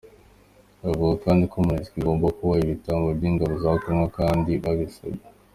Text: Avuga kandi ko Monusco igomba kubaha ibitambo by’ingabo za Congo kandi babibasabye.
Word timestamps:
Avuga 0.89 1.13
kandi 1.23 1.43
ko 1.51 1.55
Monusco 1.67 1.95
igomba 1.97 2.35
kubaha 2.37 2.61
ibitambo 2.65 3.07
by’ingabo 3.17 3.53
za 3.63 3.71
Congo 3.83 4.05
kandi 4.19 4.51
babibasabye. 4.63 5.25